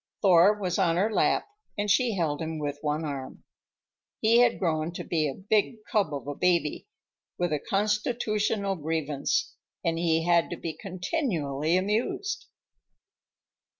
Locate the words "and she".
1.77-2.15